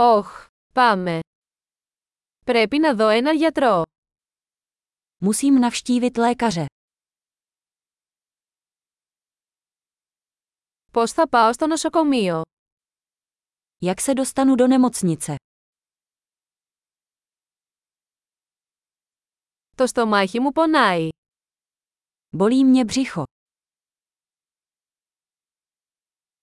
[0.00, 1.20] Όχ, πάμε.
[2.44, 3.82] Πρέπει να δω έναν γιατρό.
[5.24, 6.66] Musím navštívit lékaře.
[10.92, 12.42] Πώς θα πάω στο νοσοκομείο.
[13.84, 15.34] Jak se dostanu do nemocnice?
[19.76, 21.08] Το στομάχι μου πονάει.
[22.36, 23.22] Bolí mě břicho.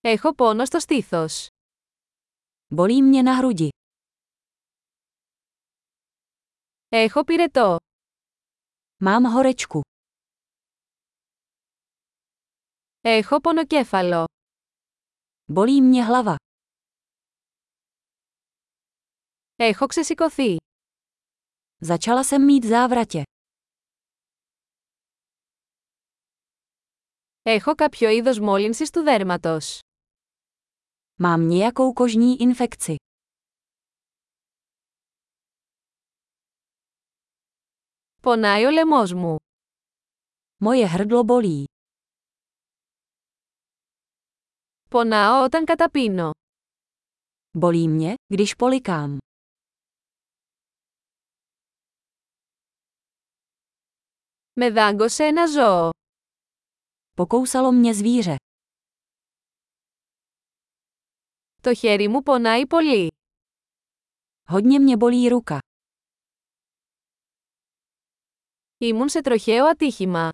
[0.01, 1.47] Έχω πόνο στο στήθος.
[2.74, 3.68] Bolí mě na hrudi.
[6.92, 7.76] Έχω πυρετό.
[9.02, 9.80] Mám horečku.
[13.04, 14.24] Έχω πονοκέφαλο.
[15.52, 16.36] Bolí mě hlava.
[19.56, 20.56] Έχω ξεσηκωθεί.
[21.82, 23.22] Začala jsem mít závratě.
[27.42, 29.78] Έχω κάποιο είδος μόλυνσης του δέρματος.
[31.20, 32.94] Mám nějakou kožní infekci.
[38.22, 39.36] Πονάει ο λαιμός μου.
[40.64, 41.64] Moje hrdlo bolí.
[44.90, 46.30] Πονάω όταν καταπίνω.
[47.58, 49.18] Bolí mě, když polikám.
[54.60, 55.90] Με δάγκωσε ένα ζώο.
[57.16, 58.36] Pokousalo mě zvíře.
[61.64, 63.08] Το χέρι μου πονάει πολύ.
[64.48, 65.58] Hodně mě bolí ruka.
[68.78, 70.28] Ήμουν σε τροχαίο ατύχημα.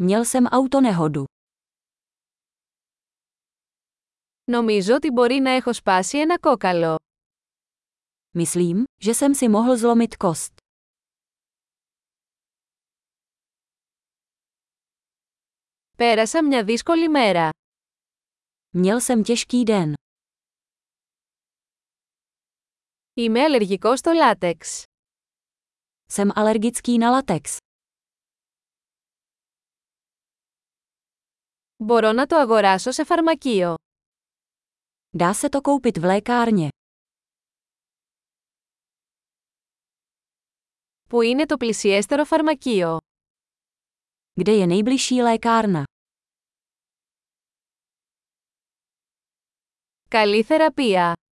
[0.00, 1.24] Měl jsem autonehodu.
[4.44, 6.96] Νομίζω ότι μπορεί να έχω σπάσει ένα κόκαλο.
[8.38, 10.52] Myslím, že jsem si mohl zlomit kost.
[15.96, 17.50] Πέρασα μια δύσκολη μέρα.
[18.74, 19.92] Měl jsem těžký den.
[23.20, 24.84] Είμαι αλλεργικός στο λάτεξ.
[26.12, 27.56] Jsem alergický na latex.
[31.76, 33.74] Μπορώ να το αγοράσω σε φαρμακείο.
[35.18, 36.68] Dá se to koupit v lékárně.
[41.08, 42.98] Πού είναι το πλησιέστερο φαρμακείο.
[44.40, 45.82] Kde je nejbližší lékárna?
[50.08, 51.16] Καλή θεραπεία.